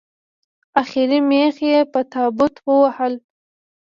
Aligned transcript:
اخري 0.81 1.19
مېخ 1.29 1.55
یې 1.69 1.79
په 1.91 1.99
تابوت 2.11 2.55
ووهلو 2.61 3.21